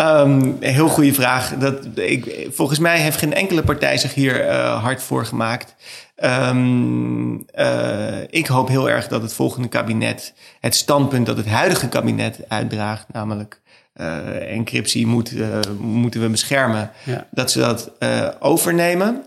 [0.00, 1.54] Ehm, een heel goede vraag.
[1.58, 5.74] Dat, ik, volgens mij heeft geen enkele partij zich hier eh, hard voor gemaakt.
[6.16, 11.88] Ehm, eh, ik hoop heel erg dat het volgende kabinet het standpunt dat het huidige
[11.88, 13.60] kabinet uitdraagt, namelijk
[13.92, 15.32] eh, encryptie moet,
[15.80, 17.26] moeten we beschermen, Ja.
[17.30, 17.90] dat ze dat
[18.38, 19.24] overnemen.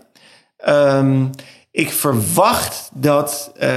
[0.56, 1.26] Ehm,
[1.76, 3.70] ik verwacht dat, eh,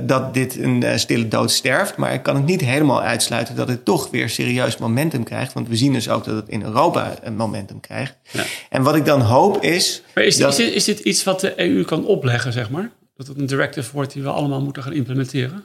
[0.00, 1.96] dat dit een eh, stille dood sterft.
[1.96, 5.52] Maar ik kan het niet helemaal uitsluiten dat het toch weer serieus momentum krijgt.
[5.52, 8.14] Want we zien dus ook dat het in Europa een momentum krijgt.
[8.30, 8.44] Ja.
[8.70, 10.02] En wat ik dan hoop is.
[10.14, 12.90] Maar is, dat- is, dit, is dit iets wat de EU kan opleggen, zeg maar?
[13.16, 15.64] Dat het een directive wordt die we allemaal moeten gaan implementeren?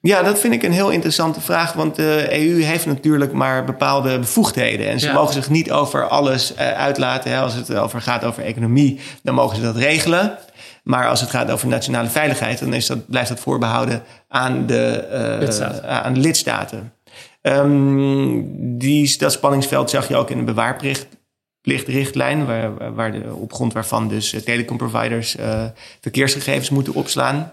[0.00, 1.72] Ja, dat vind ik een heel interessante vraag.
[1.72, 4.88] Want de EU heeft natuurlijk maar bepaalde bevoegdheden.
[4.88, 5.12] En ze Ja.
[5.12, 7.30] mogen zich niet over alles eh, uitlaten.
[7.30, 7.40] Hè.
[7.40, 10.38] Als het over gaat over economie, dan mogen ze dat regelen.
[10.84, 14.90] Maar als het gaat over nationale veiligheid, dan is dat, blijft dat voorbehouden aan de,
[14.90, 15.88] eh, Lidstaten.
[15.88, 16.92] aan de lidstaten.
[17.40, 18.40] Ehm,
[18.78, 24.08] die, dat spanningsveld zag je ook in de bewaarplichtrichtlijn, waar, waar- de, op grond waarvan
[24.08, 25.64] dus eh, telecomproviders eh,
[26.00, 27.52] verkeersgegevens moeten opslaan.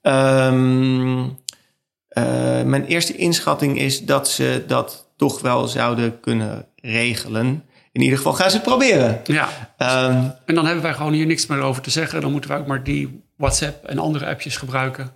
[0.00, 1.24] Ehm,
[2.08, 7.64] eh, mijn eerste inschatting is dat ze dat toch wel zouden kunnen regelen.
[7.98, 9.20] In ieder geval gaan ze het proberen.
[9.24, 12.20] Ja, Ehm, en dan hebben wij gewoon hier niks meer over te zeggen.
[12.20, 15.10] Dan moeten wij ook maar die WhatsApp en andere appjes gebruiken.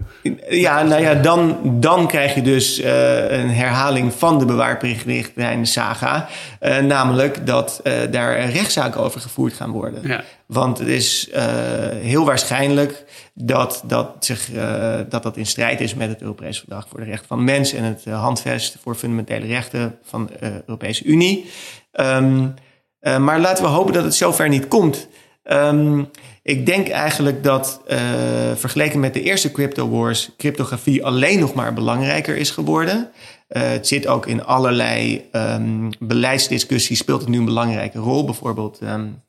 [0.48, 6.28] ja, nou ja, dan, dan krijg je dus eh, een herhaling van de bewaarplichtrichtlijn saga.
[6.60, 10.08] Eh, namelijk dat eh, daar rechtszaken over gevoerd gaan worden.
[10.08, 11.44] Ja, Want het is eh,
[12.00, 16.86] heel waarschijnlijk dat dat, zich, eh, dat dat in strijd is met het Europees Verdrag
[16.88, 20.34] voor de Rechten van de Mens en het eh, Handvest voor Fundamentele Rechten van de
[20.34, 21.50] eh, Europese Unie.
[21.92, 22.46] Ehm,
[23.02, 25.08] eh, maar laten we hopen dat het zover niet komt.
[25.42, 26.02] Ehm,
[26.42, 27.98] ik denk eigenlijk dat uh,
[28.54, 33.10] vergeleken met de eerste crypto wars, cryptografie alleen nog maar belangrijker is geworden.
[33.48, 38.24] Uh, het zit ook in allerlei um, beleidsdiscussies, speelt het nu een belangrijke rol.
[38.24, 39.22] Bijvoorbeeld um,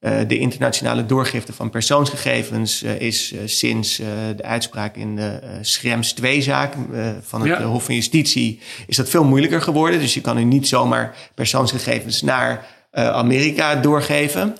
[0.00, 3.96] uh, de internationale doorgifte van persoonsgegevens is sinds
[4.36, 6.74] de uitspraak in de Schrems 2-zaak
[7.22, 7.62] van het ja.
[7.62, 10.00] Hof van Justitie is dat veel moeilijker geworden.
[10.00, 14.56] Dus je kan nu niet zomaar persoonsgegevens naar Amerika doorgeven.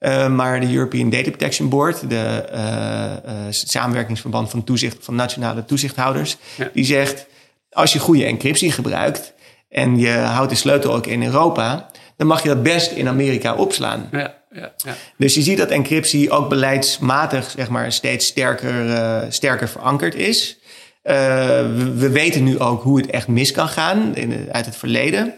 [0.00, 5.64] Uh, maar de European Data Protection Board, de uh, uh, samenwerkingsverband van, toezicht, van nationale
[5.64, 6.70] toezichthouders, ja.
[6.72, 7.26] die zegt:
[7.70, 9.32] als je goede encryptie gebruikt
[9.68, 13.54] en je houdt de sleutel ook in Europa, dan mag je dat best in Amerika
[13.54, 14.08] opslaan.
[14.12, 14.94] Ja, ja, ja.
[15.16, 20.58] Dus je ziet dat encryptie ook beleidsmatig zeg maar, steeds sterker, sterker verankerd is.
[21.02, 25.34] We, we, weten nu ook hoe het echt mis kan gaan in, uit het verleden.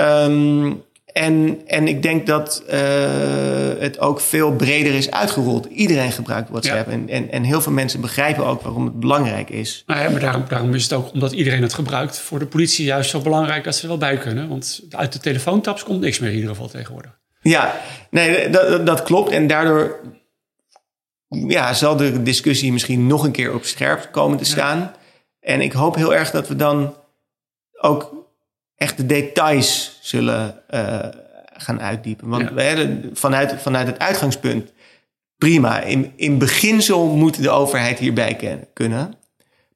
[0.00, 0.84] Um,
[1.16, 2.74] en, en ik denk dat uh,
[3.78, 5.66] het ook veel breder is uitgerold.
[5.66, 6.86] Iedereen gebruikt WhatsApp.
[6.86, 6.92] Ja.
[6.92, 9.82] En, en, en heel veel mensen begrijpen ook waarom het belangrijk is.
[9.86, 12.84] Nou ja, maar daarom, daarom is het ook, omdat iedereen het gebruikt, voor de politie
[12.84, 14.48] juist zo belangrijk dat ze er wel bij kunnen.
[14.48, 17.18] Want uit de telefoontaps komt niks meer in ieder geval tegenwoordig.
[17.40, 19.30] Ja, nee, dat, dat klopt.
[19.30, 20.00] En daardoor
[21.28, 24.78] ja, zal de discussie misschien nog een keer op scherp komen te staan.
[24.78, 24.94] Ja.
[25.40, 26.94] En ik hoop heel erg dat we dan
[27.80, 28.25] ook
[28.76, 30.98] echt de details zullen uh,
[31.52, 32.28] gaan uitdiepen.
[32.28, 32.54] Want ja.
[32.54, 34.72] we, vanuit, vanuit het uitgangspunt,
[35.38, 35.80] prima.
[35.80, 39.14] In, in beginsel moet de overheid hierbij ken, kunnen.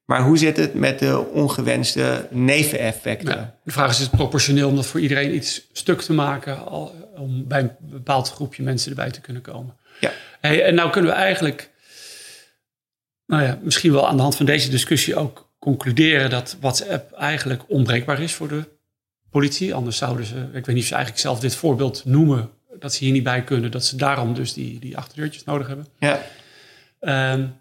[0.05, 3.37] Maar hoe zit het met de ongewenste neveneffecten?
[3.37, 6.67] Ja, de vraag is, is het proportioneel om dat voor iedereen iets stuk te maken...
[6.67, 9.77] Al, om bij een bepaald groepje mensen erbij te kunnen komen?
[10.01, 10.13] Ja.
[10.41, 11.71] Hey, en nou kunnen we eigenlijk...
[13.27, 16.31] Nou ja, misschien wel aan de hand van deze discussie ook concluderen...
[16.31, 18.69] dat WhatsApp eigenlijk onbreekbaar is voor de
[19.31, 19.75] politie.
[19.75, 23.05] Anders zouden ze, ik weet niet of ze eigenlijk zelf dit voorbeeld noemen, dat ze
[23.05, 25.87] hier niet bij kunnen, dat ze daarom dus die, die achterdeurtjes nodig hebben.
[25.99, 26.23] Ja.
[27.33, 27.59] Um,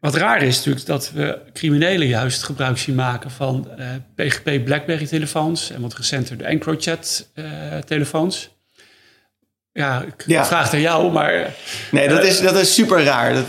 [0.00, 5.06] wat raar is natuurlijk dat we criminelen juist gebruik zien maken van uh, PGP BlackBerry
[5.06, 8.50] telefoons en wat recenter de EncroChat uh, telefoons.
[9.72, 10.44] Ja, ik ja.
[10.44, 11.54] vraag aan jou, maar...
[11.90, 13.34] Nee, dat is, dat is super raar.
[13.34, 13.46] Dat,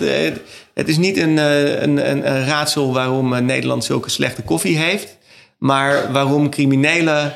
[0.74, 5.18] het is niet een, een, een, een raadsel waarom Nederland zulke slechte koffie heeft.
[5.62, 7.34] Maar waarom criminelen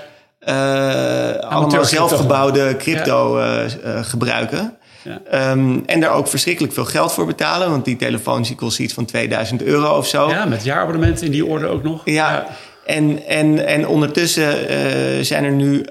[0.48, 3.64] uh, allemaal zelfgebouwde crypto ja.
[3.64, 3.70] uh,
[4.04, 4.78] gebruiken.
[5.04, 5.52] Ja.
[5.52, 7.70] Um, en daar ook verschrikkelijk veel geld voor betalen.
[7.70, 10.30] Want die telefoons die kosten iets van 2000 euro of zo.
[10.30, 12.02] Ja, met jaarabonnementen in die orde ook nog.
[12.06, 12.48] Ja, ja.
[12.86, 15.86] En, en, en ondertussen uh, zijn er nu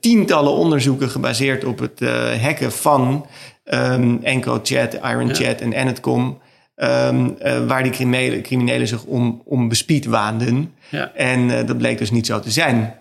[0.00, 2.00] tientallen onderzoeken gebaseerd op het
[2.42, 3.26] hacken van
[3.64, 6.40] um, EncroChat, IronChat en Anetcom.
[6.82, 10.74] Um, uh, waar die criminelen, criminelen zich om, om bespied waanden.
[10.88, 11.12] Ja.
[11.14, 12.94] En uh, dat bleek dus niet zo te zijn.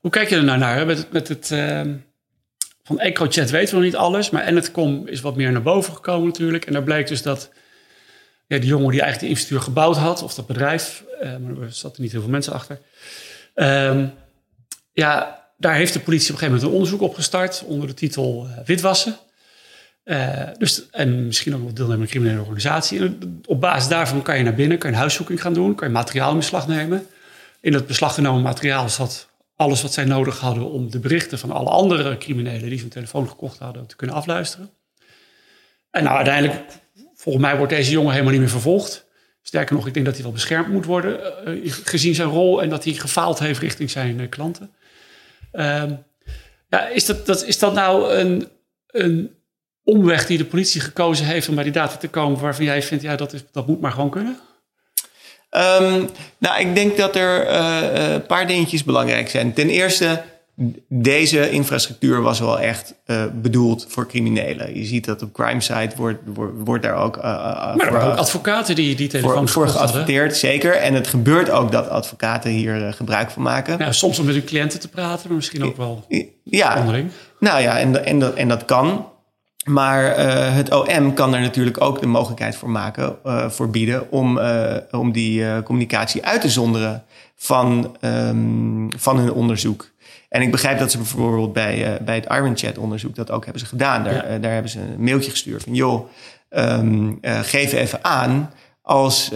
[0.00, 0.86] Hoe kijk je er nou naar?
[0.86, 1.80] Met, met het, uh,
[2.82, 4.30] van EncroChat weten we nog niet alles.
[4.30, 6.64] Maar Enetcom is wat meer naar boven gekomen natuurlijk.
[6.66, 7.50] En daar bleek dus dat
[8.46, 10.22] ja, die jongen die eigenlijk de infrastructuur gebouwd had...
[10.22, 12.80] of dat bedrijf, maar er zaten niet heel veel mensen achter...
[13.54, 14.12] Um,
[14.92, 17.64] ja, daar heeft de politie op een gegeven moment een onderzoek op gestart...
[17.66, 19.16] onder de titel witwassen.
[20.06, 22.98] Uh, dus, en misschien ook nog deelnemen aan een criminele organisatie.
[22.98, 25.86] En op basis daarvan kan je naar binnen, kan je een huiszoeking gaan doen, kan
[25.86, 27.06] je materiaal in beslag nemen.
[27.60, 31.50] In dat beslag genomen materiaal zat alles wat zij nodig hadden om de berichten van
[31.50, 34.70] alle andere criminelen die zo'n telefoon gekocht hadden te kunnen afluisteren.
[35.90, 36.62] En nou, uiteindelijk,
[37.14, 39.06] volgens mij wordt deze jongen helemaal niet meer vervolgd.
[39.42, 42.68] Sterker nog, ik denk dat hij wel beschermd moet worden, uh, gezien zijn rol en
[42.68, 44.70] dat hij gefaald heeft richting zijn uh, klanten.
[46.68, 48.48] ja, is, dat, dat, is dat nou een,
[48.86, 49.35] een
[49.86, 53.04] omweg die de politie gekozen heeft om bij die data te komen waarvan jij vindt,
[53.04, 54.38] ja, dat, is, dat moet maar gewoon kunnen?
[55.50, 56.04] Ehm,
[56.38, 57.50] nou, ik denk dat er
[58.12, 59.52] een paar dingetjes belangrijk zijn.
[59.52, 60.22] Ten eerste,
[60.88, 64.78] deze infrastructuur was wel echt uh, bedoeld voor criminelen.
[64.78, 67.16] Je ziet dat op crime site wordt, wordt, wordt daar ook.
[67.16, 70.72] Uh, maar er ook advocaten die die telefoons voor, voor geadverteerd, zeker.
[70.76, 73.94] En het gebeurt ook dat advocaten hier gebruik van maken.
[73.94, 76.04] Soms om met hun cliënten te praten, maar misschien ook wel
[76.42, 76.84] ja.
[77.38, 79.06] Nou ja, en, en, dat, en dat kan.
[79.66, 84.10] Maar uh, het OM kan er natuurlijk ook de mogelijkheid voor maken, uh, voor bieden,
[84.10, 87.04] om, uh, om die communicatie uit te zonderen
[87.36, 89.94] van, um, van hun onderzoek.
[90.28, 93.44] En ik begrijp dat ze bijvoorbeeld bij, uh, bij het Iron Chat onderzoek dat ook
[93.44, 94.04] hebben ze gedaan.
[94.04, 96.08] Daar, uh, daar hebben ze een mailtje gestuurd van joh,
[96.50, 98.50] um, uh, geef even aan
[98.82, 99.30] als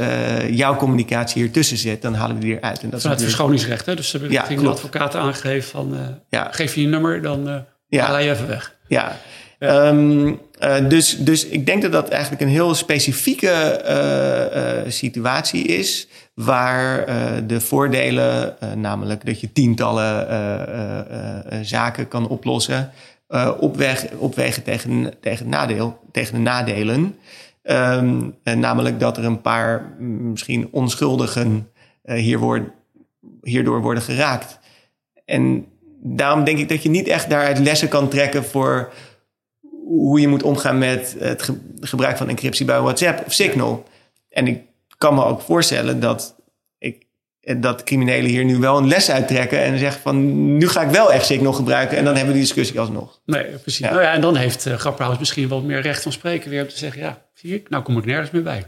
[0.50, 2.82] jouw communicatie hier tussen zit, dan halen we die eruit.
[2.82, 3.96] En dat Vanuit het verschoningsrecht, hè?
[3.96, 6.48] Dus ze hebben ja, een advocaat aangegeven van ja.
[6.50, 8.06] geef je je nummer, dan ja.
[8.06, 8.76] haal je even weg.
[8.86, 9.16] Ja,
[9.62, 15.64] Um, uh, dus, dus ik denk dat dat eigenlijk een heel specifieke uh, uh, situatie
[15.64, 16.09] is.
[16.35, 17.07] Waar
[17.46, 20.27] de voordelen, namelijk dat je tientallen
[21.62, 22.90] zaken kan oplossen,
[23.59, 27.16] opweg, opwegen tegen, tegen, nadeel, tegen de nadelen.
[27.62, 31.68] Um, namelijk dat er een paar misschien onschuldigen
[32.03, 32.73] hier
[33.42, 34.59] hierdoor worden geraakt.
[35.25, 35.66] En
[36.03, 38.92] daarom denk ik dat je niet echt daaruit lessen kan trekken voor
[39.90, 41.50] hoe je moet omgaan met het
[41.81, 43.85] gebruik van encryptie bij WhatsApp of Signal.
[44.29, 44.62] En ik
[44.98, 46.37] kan me ook voorstellen dat,
[46.79, 47.07] ik,
[47.57, 51.12] dat criminelen hier nu wel een les uittrekken en zeggen van nu ga ik wel
[51.12, 53.20] echt Signal gebruiken en dan hebben we die discussie alsnog.
[53.24, 53.87] Nee, precies.
[53.87, 53.90] Ja.
[53.90, 56.68] Nou ja, en dan heeft uh, Grapperhaus misschien wel meer recht van spreken weer om
[56.68, 58.64] te zeggen, ja, zie ik, nou kom ik nergens meer bij.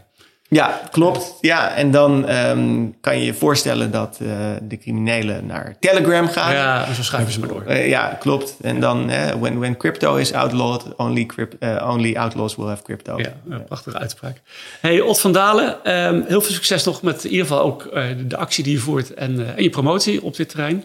[0.53, 1.35] Ja, klopt.
[1.41, 4.29] Ja, en dan um, kan je je voorstellen dat uh,
[4.63, 6.53] de criminelen naar Telegram gaan.
[6.53, 7.65] Ja, zo schuiven ze maar door.
[7.69, 8.57] Uh, ja, klopt.
[8.61, 13.19] En dan, uh, when, when crypto is outlawed, only, crypt, only outlaws will have crypto.
[13.19, 14.41] Ja, een prachtige uitspraak.
[14.81, 17.91] Hey, Ot van Dalen, um, heel veel succes nog met in ieder geval ook
[18.27, 20.85] de actie die je voert en, en je promotie op dit terrein.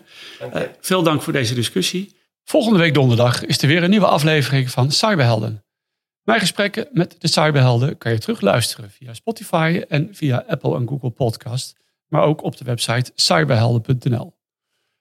[0.82, 2.16] veel dank voor deze discussie.
[2.44, 5.67] Volgende week donderdag is er weer een nieuwe aflevering van Cyberhelden.
[6.28, 11.10] Mijn gesprekken met de cyberhelden kan je terugluisteren via Spotify en via Apple en Google
[11.10, 11.76] Podcast,
[12.08, 14.38] maar ook op de website cyberhelden.nl.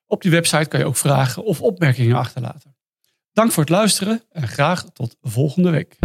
[0.06, 2.76] Op die website kan je ook vragen of opmerkingen achterlaten.
[3.32, 5.96] Dank voor het luisteren en graag tot volgende week.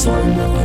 [0.00, 0.59] someone